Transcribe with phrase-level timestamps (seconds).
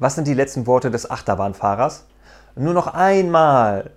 [0.00, 2.06] Was sind die letzten Worte des Achterbahnfahrers?
[2.56, 3.90] Nur noch einmal,